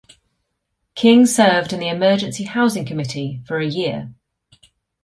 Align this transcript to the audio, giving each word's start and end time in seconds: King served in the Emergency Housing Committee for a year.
King 0.95 1.27
served 1.27 1.73
in 1.73 1.79
the 1.79 1.87
Emergency 1.87 2.45
Housing 2.45 2.85
Committee 2.87 3.43
for 3.45 3.59
a 3.59 3.67
year. 3.67 4.11